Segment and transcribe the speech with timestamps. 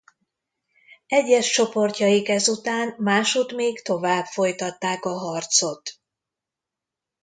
[1.07, 5.93] Egyes csoportjaik ezután másutt még tovább folytatták a harcot.